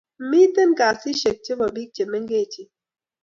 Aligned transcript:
Mmiten 0.21 0.71
kasishek 0.79 1.37
che 1.45 1.53
bo 1.59 1.65
pik 1.75 1.89
che 1.95 2.03
mengechen 2.11 2.67